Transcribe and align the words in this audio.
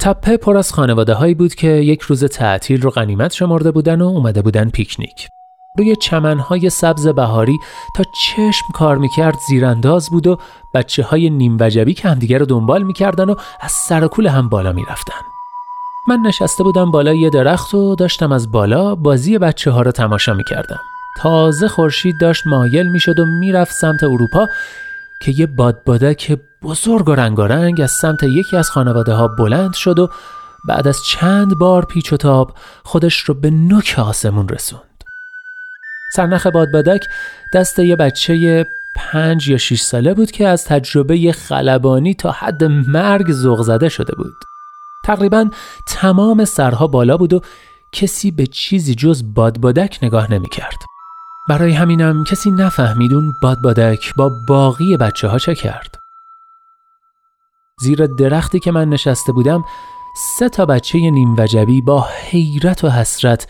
تپه 0.00 0.36
پر 0.36 0.56
از 0.56 0.72
خانواده 0.72 1.14
هایی 1.14 1.34
بود 1.34 1.54
که 1.54 1.68
یک 1.68 2.00
روز 2.00 2.24
تعطیل 2.24 2.82
رو 2.82 2.90
غنیمت 2.90 3.32
شمرده 3.32 3.70
بودن 3.70 4.00
و 4.02 4.06
اومده 4.06 4.42
بودن 4.42 4.68
پیکنیک. 4.68 5.28
روی 5.78 5.96
چمنهای 5.96 6.70
سبز 6.70 7.08
بهاری 7.08 7.58
تا 7.96 8.04
چشم 8.22 8.66
کار 8.74 8.98
می‌کرد 8.98 9.38
زیرانداز 9.48 10.10
بود 10.10 10.26
و 10.26 10.38
بچه 10.74 11.02
های 11.02 11.30
نیم 11.30 11.56
وجبی 11.60 11.94
که 11.94 12.08
همدیگه 12.08 12.38
رو 12.38 12.46
دنبال 12.46 12.82
می‌کردن 12.82 13.30
و 13.30 13.34
از 13.60 13.72
سرکول 13.72 14.26
هم 14.26 14.48
بالا 14.48 14.72
می‌رفتن. 14.72 15.20
من 16.08 16.18
نشسته 16.26 16.64
بودم 16.64 16.90
بالای 16.90 17.18
یه 17.18 17.30
درخت 17.30 17.74
و 17.74 17.94
داشتم 17.94 18.32
از 18.32 18.52
بالا 18.52 18.94
بازی 18.94 19.38
بچه 19.38 19.70
ها 19.70 19.82
رو 19.82 19.92
تماشا 19.92 20.34
می‌کردم. 20.34 20.80
تازه 21.16 21.68
خورشید 21.68 22.14
داشت 22.20 22.46
مایل 22.46 22.88
می‌شد 22.88 23.20
و 23.20 23.26
می‌رفت 23.26 23.72
سمت 23.72 24.02
اروپا 24.02 24.48
که 25.22 25.32
یه 25.32 25.46
بادبادک 25.46 26.38
بزرگ 26.62 27.08
و 27.08 27.14
رنگارنگ 27.14 27.80
از 27.80 27.90
سمت 27.90 28.22
یکی 28.22 28.56
از 28.56 28.70
خانواده 28.70 29.12
ها 29.12 29.28
بلند 29.28 29.74
شد 29.74 29.98
و 29.98 30.10
بعد 30.68 30.88
از 30.88 31.04
چند 31.04 31.58
بار 31.58 31.84
پیچ 31.84 32.12
و 32.12 32.16
تاب 32.16 32.54
خودش 32.84 33.18
رو 33.18 33.34
به 33.34 33.50
نوک 33.50 33.94
آسمون 33.98 34.48
رسوند. 34.48 35.04
سرنخ 36.16 36.46
بادبادک 36.46 37.04
دست 37.54 37.78
یه 37.78 37.96
بچه 37.96 38.66
پنج 38.96 39.48
یا 39.48 39.58
شیش 39.58 39.82
ساله 39.82 40.14
بود 40.14 40.30
که 40.30 40.48
از 40.48 40.64
تجربه 40.64 41.32
خلبانی 41.32 42.14
تا 42.14 42.30
حد 42.30 42.64
مرگ 42.64 43.32
زغ 43.32 43.62
زده 43.62 43.88
شده 43.88 44.14
بود. 44.16 44.34
تقریبا 45.04 45.50
تمام 45.88 46.44
سرها 46.44 46.86
بالا 46.86 47.16
بود 47.16 47.32
و 47.32 47.40
کسی 47.92 48.30
به 48.30 48.46
چیزی 48.46 48.94
جز 48.94 49.34
بادبادک 49.34 49.98
نگاه 50.02 50.32
نمی 50.32 50.48
کرد. 50.48 50.78
برای 51.48 51.72
همینم 51.72 52.24
کسی 52.24 52.50
نفهمید 52.50 53.14
اون 53.14 53.32
بادبادک 53.42 54.14
با 54.16 54.30
باقی 54.48 54.96
بچه 54.96 55.28
ها 55.28 55.38
چه 55.38 55.54
کرد. 55.54 55.99
زیر 57.80 58.06
درختی 58.06 58.60
که 58.60 58.70
من 58.70 58.88
نشسته 58.88 59.32
بودم 59.32 59.64
سه 60.16 60.48
تا 60.48 60.66
بچه 60.66 60.98
نیم 60.98 61.34
وجبی 61.38 61.80
با 61.80 62.06
حیرت 62.30 62.84
و 62.84 62.90
حسرت 62.90 63.46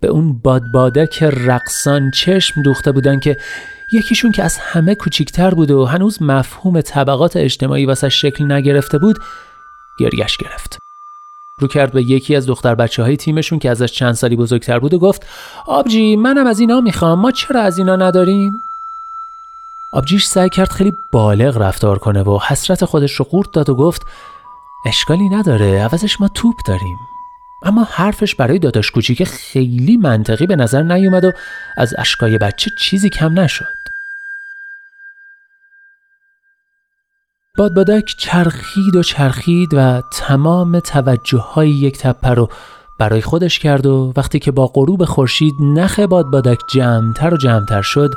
به 0.00 0.08
اون 0.08 0.32
بادبادک 0.32 1.22
رقصان 1.22 2.10
چشم 2.10 2.62
دوخته 2.62 2.92
بودن 2.92 3.20
که 3.20 3.36
یکیشون 3.92 4.32
که 4.32 4.42
از 4.42 4.56
همه 4.58 4.94
کوچیکتر 4.94 5.54
بود 5.54 5.70
و 5.70 5.84
هنوز 5.84 6.22
مفهوم 6.22 6.80
طبقات 6.80 7.36
اجتماعی 7.36 7.86
واسه 7.86 8.08
شکل 8.08 8.52
نگرفته 8.52 8.98
بود 8.98 9.18
گریش 9.98 10.36
گرفت 10.36 10.78
رو 11.58 11.68
کرد 11.68 11.92
به 11.92 12.02
یکی 12.02 12.36
از 12.36 12.46
دختر 12.46 12.74
بچه 12.74 13.02
های 13.02 13.16
تیمشون 13.16 13.58
که 13.58 13.70
ازش 13.70 13.92
چند 13.92 14.12
سالی 14.12 14.36
بزرگتر 14.36 14.78
بود 14.78 14.94
و 14.94 14.98
گفت 14.98 15.26
آبجی 15.66 16.16
منم 16.16 16.46
از 16.46 16.60
اینا 16.60 16.80
می‌خوام 16.80 17.20
ما 17.20 17.30
چرا 17.30 17.60
از 17.60 17.78
اینا 17.78 17.96
نداریم؟ 17.96 18.52
آبجیش 19.92 20.26
سعی 20.26 20.48
کرد 20.48 20.70
خیلی 20.70 20.92
بالغ 21.12 21.58
رفتار 21.58 21.98
کنه 21.98 22.22
و 22.22 22.38
حسرت 22.48 22.84
خودش 22.84 23.12
رو 23.12 23.24
قورت 23.24 23.52
داد 23.52 23.70
و 23.70 23.74
گفت 23.74 24.02
اشکالی 24.86 25.28
نداره 25.28 25.82
عوضش 25.82 26.20
ما 26.20 26.28
توپ 26.28 26.54
داریم. 26.66 26.96
اما 27.62 27.86
حرفش 27.90 28.34
برای 28.34 28.58
داداش 28.58 28.90
کوچیک 28.90 29.24
خیلی 29.24 29.96
منطقی 29.96 30.46
به 30.46 30.56
نظر 30.56 30.82
نیومد 30.82 31.24
و 31.24 31.32
از 31.76 31.94
اشکای 31.98 32.38
بچه 32.38 32.70
چیزی 32.78 33.10
کم 33.10 33.40
نشد. 33.40 33.82
بادبادک 37.58 38.14
چرخید 38.18 38.96
و 38.96 39.02
چرخید 39.02 39.74
و 39.74 40.02
تمام 40.12 40.80
توجه 40.80 41.38
های 41.38 41.70
یک 41.70 41.98
تپه 41.98 42.28
رو 42.28 42.48
برای 42.98 43.20
خودش 43.20 43.58
کرد 43.58 43.86
و 43.86 44.12
وقتی 44.16 44.38
که 44.38 44.50
با 44.50 44.66
غروب 44.66 45.04
خورشید 45.04 45.54
نخ 45.60 46.00
بادبادک 46.00 46.58
جمعتر 46.70 47.34
و 47.34 47.36
جمعتر 47.36 47.82
شد 47.82 48.10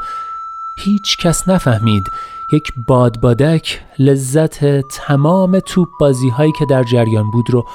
هیچ 0.78 1.18
کس 1.18 1.50
نفهمید 1.50 2.12
یک 2.54 2.74
بادبادک 2.88 3.82
لذت 4.00 4.82
تمام 4.82 5.60
توپ 5.60 5.88
بازی 6.00 6.30
هایی 6.30 6.52
که 6.52 6.66
در 6.66 6.84
جریان 6.84 7.32
بود 7.32 7.50
رو 7.50 7.66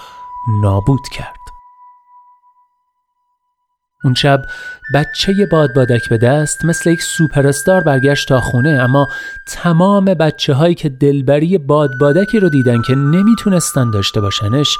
نابود 0.62 1.08
کرد. 1.08 1.40
اون 4.04 4.14
شب 4.14 4.42
بچه 4.94 5.48
بادبادک 5.52 6.08
به 6.08 6.18
دست 6.18 6.64
مثل 6.64 6.90
یک 6.90 7.02
سوپرستار 7.02 7.80
برگشت 7.80 8.28
تا 8.28 8.40
خونه 8.40 8.70
اما 8.70 9.08
تمام 9.48 10.04
بچه 10.04 10.54
هایی 10.54 10.74
که 10.74 10.88
دلبری 10.88 11.58
بادبادکی 11.58 12.40
رو 12.40 12.48
دیدن 12.48 12.82
که 12.82 12.94
نمی‌تونستن 12.94 13.90
داشته 13.90 14.20
باشنش 14.20 14.78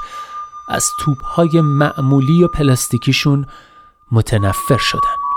از 0.69 0.85
توپ 0.99 1.23
های 1.23 1.61
معمولی 1.61 2.43
و 2.43 2.47
پلاستیکیشون 2.47 3.45
متنفر 4.11 4.77
شدن. 4.77 5.30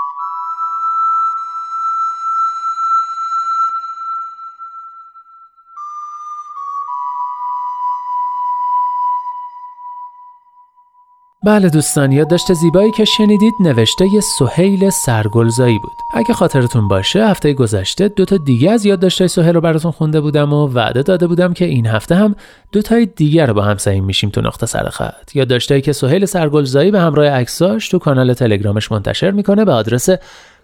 بله 11.45 11.69
دوستان 11.69 12.11
یادداشت 12.11 12.53
زیبایی 12.53 12.91
که 12.91 13.05
شنیدید 13.05 13.53
نوشته 13.59 14.05
ی 14.05 14.21
سهیل 14.21 14.89
سرگلزایی 14.89 15.79
بود. 15.79 16.01
اگه 16.13 16.33
خاطرتون 16.33 16.87
باشه 16.87 17.27
هفته 17.27 17.53
گذشته 17.53 18.07
دو 18.07 18.25
تا 18.25 18.37
دیگه 18.37 18.71
از 18.71 18.85
یادداشت 18.85 19.27
سهیل 19.27 19.53
رو 19.53 19.61
براتون 19.61 19.91
خونده 19.91 20.21
بودم 20.21 20.53
و 20.53 20.67
وعده 20.67 21.03
داده 21.03 21.27
بودم 21.27 21.53
که 21.53 21.65
این 21.65 21.87
هفته 21.87 22.15
هم 22.15 22.35
دو 22.71 22.81
تای 22.81 23.05
دیگر 23.05 23.45
رو 23.45 23.53
با 23.53 23.61
هم 23.61 23.77
سعی 23.77 24.01
میشیم 24.01 24.29
تو 24.29 24.41
نقطه 24.41 24.65
سرخط 24.65 25.35
یادداشتایی 25.35 25.81
که 25.81 25.93
سهیل 25.93 26.25
سرگلزایی 26.25 26.91
به 26.91 26.99
همراه 26.99 27.27
عکساش 27.27 27.89
تو 27.89 27.99
کانال 27.99 28.33
تلگرامش 28.33 28.91
منتشر 28.91 29.31
می‌کنه 29.31 29.65
به 29.65 29.71
آدرس 29.73 30.09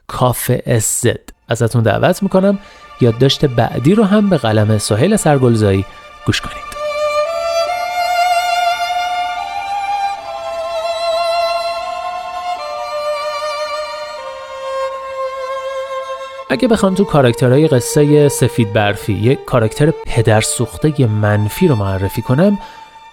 کافه 0.07 0.79
زد. 0.79 1.29
ازتون 1.47 1.83
دعوت 1.83 2.23
می‌کنم 2.23 2.59
یادداشت 3.01 3.45
بعدی 3.45 3.95
رو 3.95 4.03
هم 4.03 4.29
به 4.29 4.37
قلم 4.37 4.77
سهیل 4.77 5.15
سرگلزایی 5.15 5.85
گوش 6.25 6.41
کنید. 6.41 6.70
اگه 16.51 16.67
بخوام 16.67 16.95
تو 16.95 17.03
کاراکترهای 17.03 17.67
قصه 17.67 18.29
سفید 18.29 18.73
برفی 18.73 19.13
یک 19.13 19.45
کاراکتر 19.45 19.93
پدر 20.05 20.41
سوخته 20.41 21.07
منفی 21.07 21.67
رو 21.67 21.75
معرفی 21.75 22.21
کنم 22.21 22.59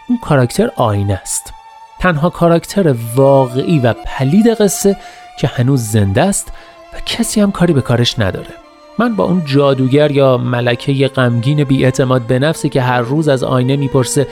اون 0.08 0.18
کاراکتر 0.22 0.70
آینه 0.76 1.14
است. 1.14 1.52
تنها 2.00 2.30
کاراکتر 2.30 2.94
واقعی 3.14 3.78
و 3.78 3.94
پلید 4.06 4.46
قصه 4.48 4.96
که 5.38 5.46
هنوز 5.46 5.82
زنده 5.82 6.22
است 6.22 6.52
و 6.94 6.96
کسی 7.06 7.40
هم 7.40 7.52
کاری 7.52 7.72
به 7.72 7.80
کارش 7.80 8.18
نداره. 8.18 8.50
من 8.98 9.16
با 9.16 9.24
اون 9.24 9.42
جادوگر 9.44 10.10
یا 10.10 10.36
ملکه 10.36 11.08
غمگین 11.08 11.64
بیاعتماد 11.64 12.22
به 12.22 12.38
نفسی 12.38 12.68
که 12.68 12.82
هر 12.82 13.00
روز 13.00 13.28
از 13.28 13.44
آینه 13.44 13.76
می‌پرسه 13.76 14.26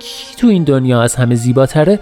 کی 0.00 0.36
تو 0.36 0.46
این 0.46 0.64
دنیا 0.64 1.02
از 1.02 1.14
همه 1.14 1.34
زیباتره 1.34 1.98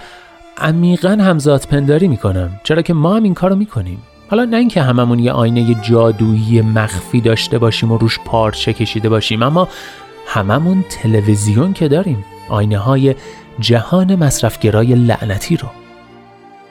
عمیقا 0.58 1.08
همزاد 1.08 1.66
پنداری 1.70 2.08
می‌کنم. 2.08 2.60
چرا 2.64 2.82
که 2.82 2.94
ما 2.94 3.16
هم 3.16 3.22
این 3.22 3.34
کارو 3.34 3.56
می‌کنیم. 3.56 4.02
حالا 4.30 4.44
نه 4.44 4.56
اینکه 4.56 4.82
هممون 4.82 5.18
یه 5.18 5.32
آینه 5.32 5.74
جادویی 5.74 6.60
مخفی 6.60 7.20
داشته 7.20 7.58
باشیم 7.58 7.92
و 7.92 7.98
روش 7.98 8.18
پارچه 8.24 8.72
کشیده 8.72 9.08
باشیم 9.08 9.42
اما 9.42 9.68
هممون 10.26 10.84
تلویزیون 10.90 11.72
که 11.72 11.88
داریم 11.88 12.24
آینه 12.48 12.78
های 12.78 13.14
جهان 13.60 14.14
مصرفگرای 14.14 14.94
لعنتی 14.94 15.56
رو. 15.56 15.68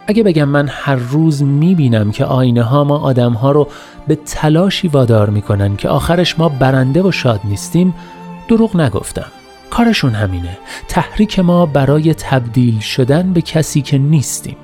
اگه 0.08 0.24
بگم 0.24 0.50
من 0.50 0.68
هر 0.68 0.96
روز 0.96 1.44
می‌بینم 1.44 2.12
که 2.12 2.26
آینه 2.26 2.64
ها 2.64 2.84
ما 2.84 2.98
آدم 2.98 3.34
ها 3.34 3.52
رو 3.52 3.68
به 4.08 4.16
تلاشی 4.16 4.88
وادار 4.88 5.30
می‌کنن 5.30 5.76
که 5.76 5.90
آخرش 5.90 6.40
ما 6.40 6.50
برنده 6.50 7.02
و 7.02 7.12
شاد 7.12 7.40
نیستیم 7.44 7.94
دروغ 8.48 8.78
نگفتم. 8.78 9.32
کارشون 9.70 10.14
همینه. 10.14 10.58
تحریک 10.88 11.40
ما 11.40 11.66
برای 11.66 12.14
تبدیل 12.14 12.80
شدن 12.80 13.34
به 13.34 13.42
کسی 13.42 13.82
که 13.82 13.98
نیستیم. 13.98 14.58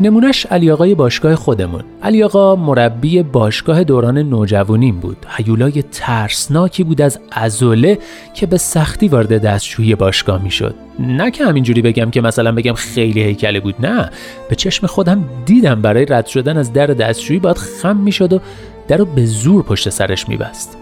نمونش 0.00 0.46
علی 0.46 0.70
آقای 0.70 0.94
باشگاه 0.94 1.34
خودمون. 1.34 1.84
علی 2.02 2.22
آقا 2.22 2.56
مربی 2.56 3.22
باشگاه 3.22 3.84
دوران 3.84 4.18
نوجوانیم 4.18 5.00
بود. 5.00 5.16
هیولای 5.28 5.82
ترسناکی 5.92 6.84
بود 6.84 7.00
از 7.00 7.18
ازوله 7.32 7.98
که 8.34 8.46
به 8.46 8.56
سختی 8.56 9.08
وارد 9.08 9.42
دستشویی 9.42 9.94
باشگاه 9.94 10.42
می‌شد. 10.42 10.74
نه 10.98 11.30
که 11.30 11.44
همینجوری 11.44 11.82
بگم 11.82 12.10
که 12.10 12.20
مثلا 12.20 12.52
بگم 12.52 12.72
خیلی 12.72 13.22
هیکله 13.22 13.60
بود 13.60 13.86
نه. 13.86 14.10
به 14.48 14.56
چشم 14.56 14.86
خودم 14.86 15.24
دیدم 15.44 15.82
برای 15.82 16.04
رد 16.04 16.26
شدن 16.26 16.56
از 16.56 16.72
در 16.72 16.86
دستشویی 16.86 17.38
باید 17.40 17.58
خم 17.58 17.96
می‌شد 17.96 18.32
و 18.32 18.40
در 18.88 18.96
رو 18.96 19.04
به 19.04 19.24
زور 19.24 19.62
پشت 19.62 19.88
سرش 19.88 20.28
میبست. 20.28 20.76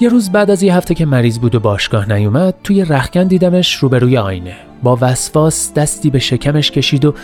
یه 0.00 0.08
روز 0.08 0.30
بعد 0.30 0.50
از 0.50 0.62
یه 0.62 0.76
هفته 0.76 0.94
که 0.94 1.06
مریض 1.06 1.38
بود 1.38 1.54
و 1.54 1.60
باشگاه 1.60 2.12
نیومد 2.12 2.54
توی 2.64 2.84
رخکن 2.84 3.24
دیدمش 3.24 3.74
روبروی 3.74 4.16
آینه. 4.16 4.56
با 4.82 4.98
وسواس 5.00 5.74
دستی 5.74 6.10
به 6.10 6.18
شکمش 6.18 6.70
کشید 6.70 7.04
و 7.04 7.14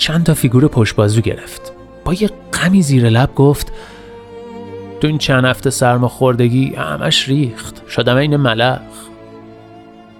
چند 0.00 0.24
تا 0.24 0.34
فیگور 0.34 0.68
پشت 0.68 0.94
بازو 0.94 1.20
گرفت. 1.20 1.72
با 2.04 2.14
یه 2.14 2.30
غمی 2.52 2.82
زیر 2.82 3.08
لب 3.08 3.34
گفت 3.34 3.72
تو 5.00 5.06
این 5.06 5.18
چند 5.18 5.44
هفته 5.44 5.70
سرماخوردگی 5.70 6.74
همش 6.74 7.28
ریخت. 7.28 7.88
شدم 7.88 8.16
این 8.16 8.36
ملخ. 8.36 8.80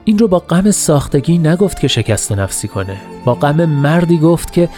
این 0.05 0.19
رو 0.19 0.29
با 0.29 0.39
غم 0.39 0.71
ساختگی 0.71 1.39
نگفت 1.39 1.81
که 1.81 1.89
شکست 1.89 2.33
نفسی 2.33 2.69
کنه. 2.69 2.97
با 3.25 3.35
غم 3.35 3.65
مردی 3.65 4.19
گفت 4.19 4.53
که 4.53 4.69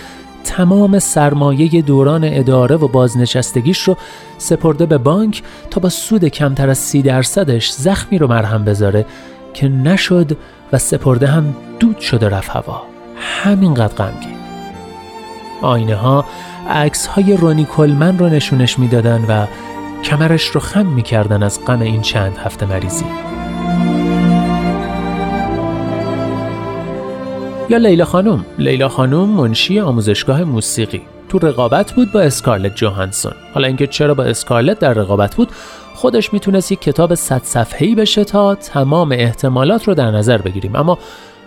تمام 0.44 0.99
سرمایه 0.99 1.82
دوران 1.82 2.25
اداره 2.25 2.76
و 2.76 2.88
بازنشستگیش 2.88 3.78
رو 3.78 3.96
سپرده 4.38 4.87
به 4.87 4.98
بانک 4.98 5.43
تا 5.70 5.81
با 5.81 5.88
سود 5.88 6.25
کمتر 6.25 6.70
از 6.70 6.78
سی 6.78 7.02
درصدش 7.02 7.70
زخمی 7.70 8.19
رو 8.19 8.28
مرهم 8.28 8.64
بذاره 8.64 9.06
که 9.55 9.69
نشد 9.69 10.37
و 10.72 10.78
سپرده 10.78 11.26
هم 11.26 11.55
دود 11.81 11.98
شده 11.98 12.28
رفت 12.28 12.50
هوا. 12.50 12.82
همینقدر 13.16 13.94
غمگین. 13.94 14.42
آینه 15.62 15.94
ها 15.94 16.25
عکس 16.69 17.06
های 17.06 17.37
رونی 17.37 17.64
کلمن 17.64 18.19
رو 18.19 18.29
نشونش 18.29 18.79
می‌دادن 18.79 19.25
و 19.29 19.47
کمرش 20.05 20.47
رو 20.47 20.61
خم 20.61 20.87
می‌کردن 20.87 21.43
از 21.43 21.64
غم 21.67 21.81
این 21.81 22.03
چند 22.03 22.37
هفته 22.37 22.67
مریضی. 22.67 23.05
یا 27.69 27.79
لیلا 27.79 28.05
خانم؟ 28.05 28.44
لیلا 28.59 28.88
خانم 28.88 29.29
منشی 29.29 29.81
آموزشگاه 29.81 30.44
موسیقی. 30.44 31.03
تو 31.29 31.38
رقابت 31.38 31.93
بود 31.93 32.12
با 32.12 32.20
اسکارلت 32.20 32.75
جوهانسون. 32.75 33.32
حالا 33.55 33.67
اینکه 33.67 33.87
چرا 33.87 34.15
با 34.15 34.25
اسکارلت 34.25 34.79
در 34.79 34.93
رقابت 34.93 35.37
بود 35.37 35.49
خودش 35.94 36.32
می‌تونست 36.32 36.73
یک 36.73 36.81
کتاب 36.81 37.15
صد 37.15 37.43
صفحه‌ای 37.44 37.94
بشه 37.94 38.25
تا 38.25 38.55
تمام 38.55 39.12
احتمالات 39.12 39.88
رو 39.88 39.94
در 39.94 40.11
نظر 40.11 40.38
بگیریم. 40.38 40.76
اما 40.76 40.99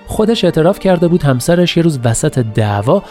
خودش 0.07 0.43
اعتراف 0.43 0.79
کرده 0.79 1.07
بود 1.07 1.23
همسرش 1.23 1.77
یه 1.77 1.83
روز 1.83 1.99
وسط 2.03 2.39
دعوا 2.39 3.03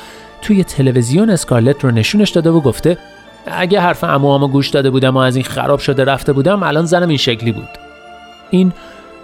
توی 0.45 0.65
تلویزیون 0.65 1.31
اسکارلت 1.31 1.85
رو 1.85 1.91
نشونش 1.91 2.31
داده 2.31 2.51
و 2.51 2.61
گفته 2.61 2.99
اگه 3.47 3.81
حرف 3.81 4.05
اموامو 4.05 4.49
گوش 4.49 4.69
داده 4.69 4.91
بودم 4.91 5.17
و 5.17 5.19
از 5.19 5.37
این 5.37 5.45
خراب 5.45 5.79
شده 5.79 6.05
رفته 6.05 6.33
بودم 6.33 6.63
الان 6.63 6.85
زنم 6.85 7.09
این 7.09 7.19
شکلی 7.19 7.53
بود. 7.53 7.69
این 8.51 8.73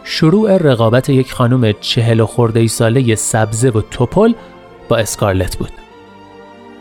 شروع 0.04 0.56
رقابت 0.56 1.08
یک 1.08 1.32
خانم 1.32 1.72
چهل 1.80 2.20
و 2.20 2.26
خورده 2.26 2.60
ای 2.60 2.68
ساله 2.68 3.14
سبزه 3.14 3.70
و 3.70 3.80
توپل 3.80 4.32
با 4.88 4.96
اسکارلت 4.96 5.56
بود. 5.56 5.70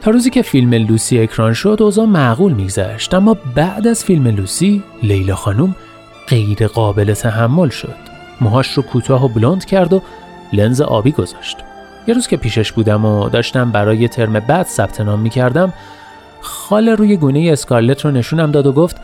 تا 0.01 0.11
روزی 0.11 0.29
که 0.29 0.41
فیلم 0.41 0.73
لوسی 0.73 1.19
اکران 1.19 1.53
شد 1.53 1.77
اوضاع 1.81 2.05
معقول 2.05 2.53
میگذشت 2.53 3.13
اما 3.13 3.37
بعد 3.55 3.87
از 3.87 4.03
فیلم 4.03 4.27
لوسی 4.27 4.83
لیلا 5.03 5.35
خانم 5.35 5.75
غیر 6.27 6.67
قابل 6.67 7.13
تحمل 7.13 7.69
شد. 7.69 7.95
موهاش 8.41 8.73
رو 8.73 8.83
کوتاه 8.83 9.25
و 9.25 9.27
بلند 9.27 9.65
کرد 9.65 9.93
و 9.93 10.01
لنز 10.53 10.81
آبی 10.81 11.11
گذاشت. 11.11 11.57
یه 12.09 12.15
روز 12.15 12.27
که 12.27 12.37
پیشش 12.37 12.71
بودم 12.71 13.05
و 13.05 13.29
داشتم 13.29 13.71
برای 13.71 14.07
ترم 14.07 14.33
بعد 14.33 14.65
ثبت 14.65 15.01
نام 15.01 15.19
می‌کردم 15.19 15.73
خال 16.41 16.89
روی 16.89 17.17
گونه 17.17 17.49
اسکارلت 17.51 18.05
رو 18.05 18.11
نشونم 18.11 18.51
داد 18.51 18.67
و 18.67 18.71
گفت 18.71 18.97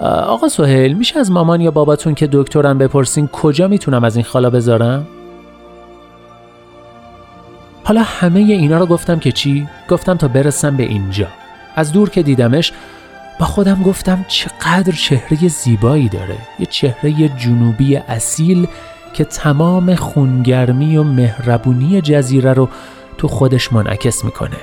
آقا 0.00 0.48
سهیل 0.48 0.92
میشه 0.92 1.18
از 1.18 1.30
مامان 1.30 1.60
یا 1.60 1.70
باباتون 1.70 2.14
که 2.14 2.28
دکترم 2.32 2.78
بپرسین 2.78 3.28
کجا 3.28 3.68
می‌تونم 3.68 4.04
از 4.04 4.16
این 4.16 4.24
خالا 4.24 4.50
بذارم؟ 4.50 5.06
حالا 7.84 8.02
همه 8.02 8.40
اینا 8.40 8.78
رو 8.78 8.86
گفتم 8.86 9.18
که 9.18 9.32
چی؟ 9.32 9.68
گفتم 9.88 10.16
تا 10.16 10.28
برسم 10.28 10.76
به 10.76 10.82
اینجا 10.82 11.26
از 11.76 11.92
دور 11.92 12.10
که 12.10 12.22
دیدمش 12.22 12.72
با 13.40 13.46
خودم 13.46 13.82
گفتم 13.82 14.24
چقدر 14.28 14.92
چهره 14.92 15.48
زیبایی 15.48 16.08
داره 16.08 16.36
یه 16.58 16.66
چهره 16.66 17.28
جنوبی 17.28 17.96
اصیل 17.96 18.68
که 19.12 19.24
تمام 19.24 19.94
خونگرمی 19.94 20.96
و 20.96 21.02
مهربونی 21.02 22.00
جزیره 22.00 22.52
رو 22.52 22.68
تو 23.18 23.28
خودش 23.28 23.72
منعکس 23.72 24.24
می‌کنه. 24.24 24.56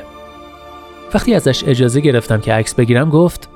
وقتی 1.14 1.34
ازش 1.34 1.64
اجازه 1.68 2.00
گرفتم 2.00 2.42
که 2.42 2.54
عکس 2.54 2.76
بگیرم 2.76 3.10
گفت 3.10 3.50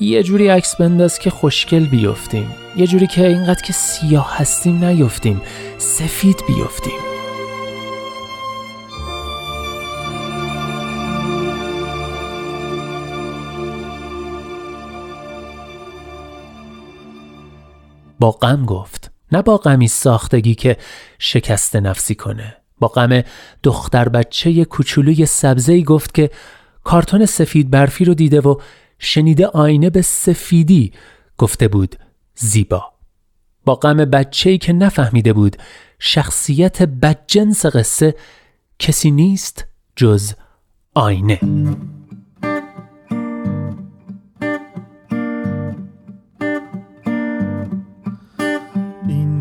یه 0.00 0.22
جوری 0.22 0.48
عکس 0.48 0.76
بنداز 0.76 1.18
که 1.18 1.30
خوشگل 1.30 1.86
بیفتیم. 1.86 2.50
یه 2.76 2.86
جوری 2.86 3.06
که 3.06 3.26
اینقدر 3.26 3.62
که 3.62 3.72
سیاه 3.72 4.36
هستیم 4.36 4.84
نیفتیم. 4.84 5.42
سفید 5.78 6.36
بیفتیم. 6.48 7.00
با 18.20 18.30
غم 18.30 18.64
گفت 18.64 19.10
نه 19.32 19.42
با 19.42 19.56
غمی 19.56 19.88
ساختگی 19.88 20.54
که 20.54 20.76
شکست 21.18 21.76
نفسی 21.76 22.14
کنه. 22.14 22.56
با 22.78 22.88
غم 22.88 23.22
دختر 23.62 24.08
بچه 24.08 24.64
کوچولوی 24.64 25.26
سبزهی 25.26 25.82
گفت 25.82 26.14
که 26.14 26.30
کارتون 26.84 27.26
سفید 27.26 27.70
برفی 27.70 28.04
رو 28.04 28.14
دیده 28.14 28.40
و 28.40 28.60
شنیده 28.98 29.46
آینه 29.46 29.90
به 29.90 30.02
سفیدی 30.02 30.92
گفته 31.38 31.68
بود 31.68 31.96
زیبا. 32.34 32.84
با 33.64 33.74
غم 33.74 33.96
بچه‌ای 33.96 34.58
که 34.58 34.72
نفهمیده 34.72 35.32
بود 35.32 35.56
شخصیت 35.98 36.82
بدجنس 36.82 37.66
قصه 37.66 38.14
کسی 38.78 39.10
نیست 39.10 39.64
جز 39.96 40.32
آینه. 40.94 41.40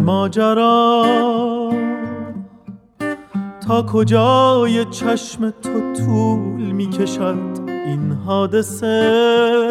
ماجرا. 0.10 1.06
تا 3.68 3.82
کجای 3.82 4.86
چشم 4.86 5.50
تو 5.50 5.94
طول 5.94 6.72
می 6.72 6.90
کشد 6.90 7.60
این 7.68 8.12
حادثه؟ 8.26 9.70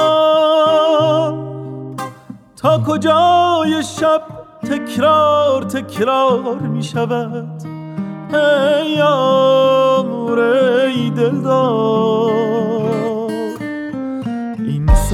تا 2.56 2.84
کجای 2.88 3.84
شب 3.84 4.22
تکرار 4.64 5.64
تکرار 5.64 6.60
می 6.60 6.84
شود 6.84 7.64
ای 8.34 9.02
آمور 9.02 10.40
ای 10.40 11.10
دلدار. 11.10 12.53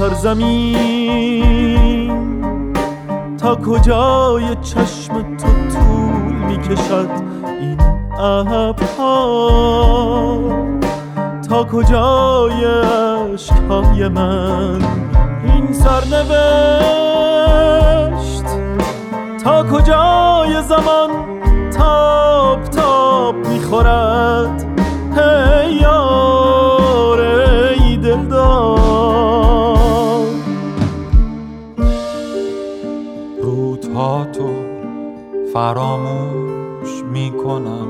سرزمین 0.00 1.36
تا 3.38 3.56
کجای 3.56 4.56
چشم 4.62 5.36
تو 5.36 5.46
طول 5.46 6.34
می‌کشد 6.48 7.08
این 7.60 7.80
ابرها؟ 8.20 9.20
تا 11.48 11.64
کجای 11.64 12.64
عشقهای 12.64 14.08
من 14.08 14.82
این 15.44 15.72
سرنوشت؟ 15.72 16.30
تا 19.44 19.62
کجای 19.62 20.62
زمان 20.62 21.10
تاب 21.70 22.64
تاب 22.64 23.34
می‌خورد؟ 23.34 24.69
فراموش 35.52 37.04
می‌کنم. 37.12 37.88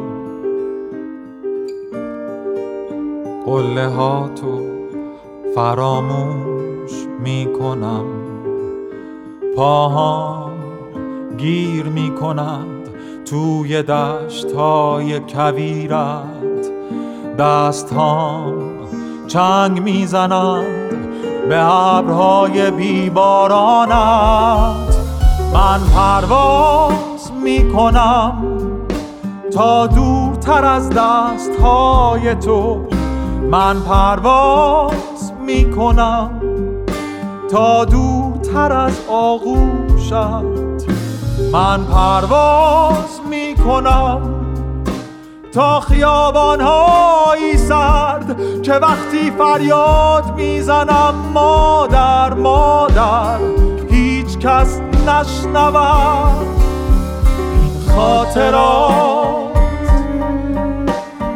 قله 3.47 3.89
ها 3.89 4.31
تو 4.41 4.61
فراموش 5.55 6.93
می‌کنم. 7.21 8.05
پاهام 9.57 10.53
گیر 11.37 11.85
می‌کنند 11.85 12.89
توی 13.25 13.83
دشت 13.83 14.53
های 14.53 15.21
کویرت. 15.21 16.71
دست 17.39 17.95
چنگ 19.27 19.83
می‌زنند 19.83 20.91
به 21.49 21.65
ابرهای 21.65 22.71
بیبارانت. 22.71 23.91
من 25.55 25.81
پرواز 25.95 27.10
می‌کنم 27.71 28.43
تا 29.55 29.87
دورتر 29.87 30.65
از 30.65 30.91
دست 30.91 31.51
های 31.63 32.35
تو. 32.35 32.81
من 33.51 33.81
پرواز 33.81 35.33
می‌کنم 35.47 36.31
تا 37.51 37.85
دورتر 37.85 38.73
از 38.73 39.01
آغوشت. 39.09 40.13
من 41.53 41.85
پرواز 41.85 43.21
می‌کنم 43.31 44.21
تا 45.53 45.81
خیابانهایی 45.81 47.57
سرد 47.57 48.63
که 48.63 48.73
وقتی 48.73 49.31
فریاد 49.31 50.35
می‌زنم 50.37 51.15
مادر 51.35 52.35
مادر 52.35 53.39
هیچ 53.91 54.39
کس 54.39 54.81
نشنود. 55.07 56.60
خاطرات. 58.01 58.95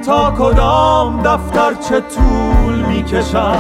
تا 0.06 0.30
کدام 0.38 1.22
دفتر 1.22 1.74
چه 1.74 2.00
طول 2.00 2.74
می‌کشد 2.74 3.56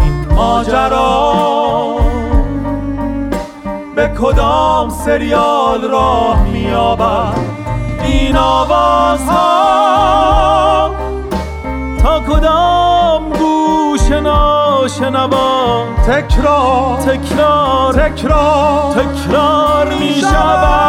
این 0.00 0.26
ماجرا؟ 0.34 1.96
به 3.96 4.08
کدام 4.08 4.90
سریال 4.90 5.90
راه 5.90 6.42
میابد 6.42 7.38
این 8.04 8.36
آواز 8.36 9.28
ها 9.28 10.90
تا 12.02 12.20
کدام 12.20 12.93
ناشنوا 15.00 15.86
تکرار 16.06 17.00
تکرار 17.00 17.92
تکرار 17.92 18.94
تکرار 18.94 19.88
می 19.88 20.14
شود. 20.20 20.84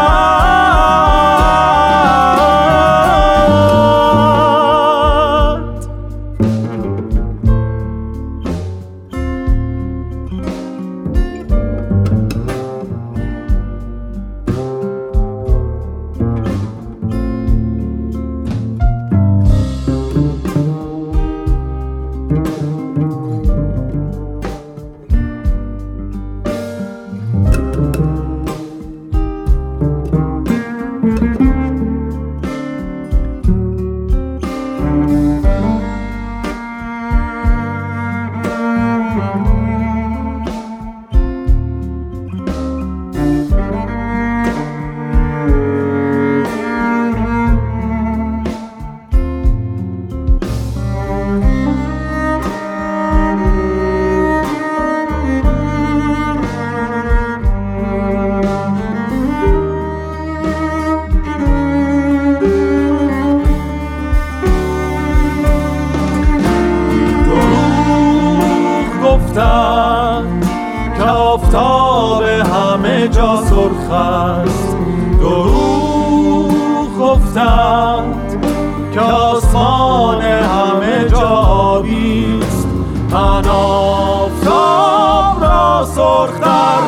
آفتاب 71.36 72.24
همه 72.24 73.08
جا 73.08 73.44
سرخ 73.50 73.92
است. 73.92 74.77
دروغ 75.20 76.98
گفتند 77.00 78.46
که 78.94 79.00
آسمان 79.00 80.22
همه 80.22 81.10
جا 81.10 81.27
آبی 81.48 82.39
است. 82.42 82.68
من 83.12 83.48
آفتاب 83.48 85.44
را 85.44 85.86
سرختر 85.86 86.82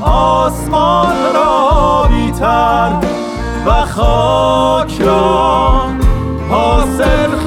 آسمان 0.00 1.16
را 1.34 1.68
آبیتر 1.70 2.92
و 3.66 3.70
خاک 3.86 5.00
را 5.00 5.72
حاصل 6.50 7.43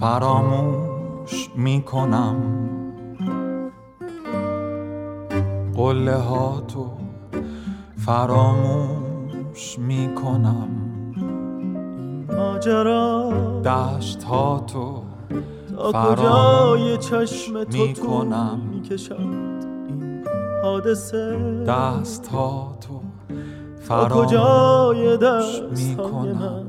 فراموش 0.00 1.50
می‌کنم. 1.56 2.36
قله 5.76 6.14
ها 6.14 6.62
تو 6.68 6.90
فراموش 7.96 9.78
می‌کنم. 9.78 10.68
ماجرا. 12.36 13.32
دشت 13.64 14.22
ها 14.22 14.64
تو 14.66 15.02
تا 15.92 16.14
کجای 16.14 16.98
چشم 16.98 17.64
تو 17.64 17.78
می‌کنم. 17.78 18.60
می‌کشد 18.70 19.12
این 19.12 20.24
حادثه؟ 20.62 21.38
دست 21.68 22.26
ها 22.26 22.76
تو 22.80 23.00
فراموش 23.80 24.32
می‌کنم. 25.70 26.66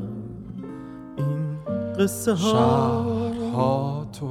این 1.18 1.58
قصه 2.00 2.34
ها 2.34 3.19
ها 3.60 4.08
تو 4.20 4.30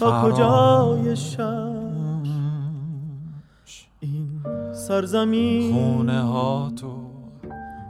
تا 0.00 0.22
کجای 0.22 1.16
شب؟ 1.16 1.74
این 4.00 4.28
سرزمین 4.72 5.72
خونه 5.72 6.20
ها 6.22 6.72
تو 6.76 6.92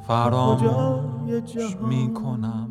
فراموش 0.07 1.77
می‌کنم. 1.89 2.69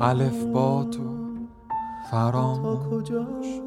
الف 0.00 0.44
با 0.44 0.84
تو 0.84 1.16
فراموش 2.10 3.65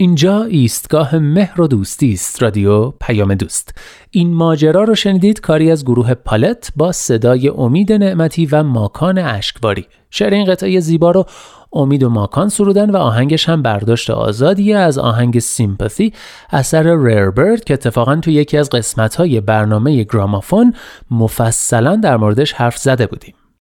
اینجا 0.00 0.42
ایستگاه 0.42 1.18
مهر 1.18 1.60
و 1.60 1.66
دوستی 1.66 2.12
است 2.12 2.42
رادیو 2.42 2.90
پیام 2.90 3.34
دوست. 3.34 3.78
این 4.10 4.34
ماجرا 4.34 4.84
رو 4.84 4.94
شنیدید 4.94 5.40
کاری 5.40 5.70
از 5.70 5.84
گروه 5.84 6.14
پالت 6.14 6.72
با 6.76 6.92
صدای 6.92 7.48
امید 7.48 7.92
نعمتی 7.92 8.46
و 8.46 8.62
ماکان 8.62 9.18
اشکباری 9.18 9.86
شعر 10.10 10.34
این 10.34 10.44
قطعه 10.44 10.80
زیبا 10.80 11.10
رو 11.10 11.26
امید 11.72 12.02
و 12.02 12.08
ماکان 12.08 12.48
سرودن 12.48 12.90
و 12.90 12.96
آهنگش 12.96 13.48
هم 13.48 13.62
برداشت 13.62 14.10
آزادیه 14.10 14.78
از 14.78 14.98
آهنگ 14.98 15.38
سیمپاثی 15.38 16.12
اثر 16.50 17.04
ریربرد 17.04 17.64
که 17.64 17.74
اتفاقا 17.74 18.16
تو 18.16 18.30
یکی 18.30 18.58
از 18.58 18.70
قسمت‌های 18.70 19.40
برنامه 19.40 20.02
گرامافون 20.02 20.74
مفصلا 21.10 21.96
در 21.96 22.16
موردش 22.16 22.52
حرف 22.52 22.76
زده 22.76 23.06
بودیم. 23.06 23.34